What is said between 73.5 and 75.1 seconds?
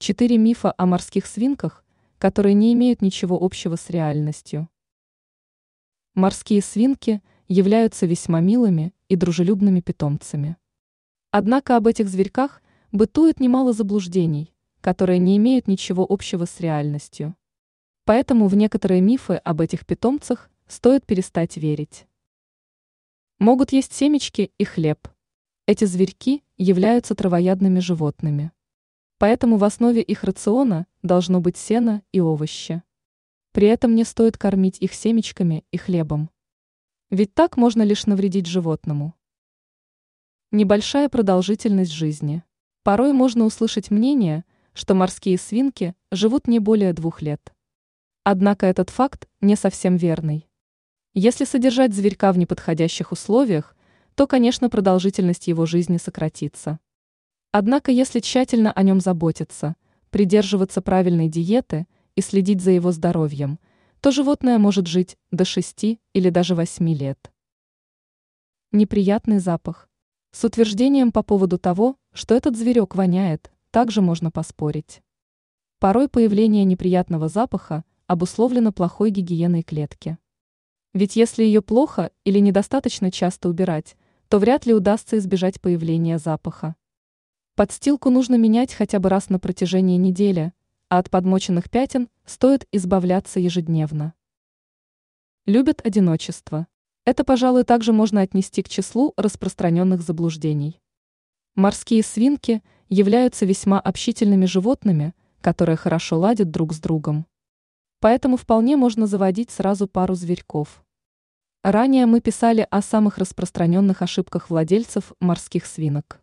также можно поспорить.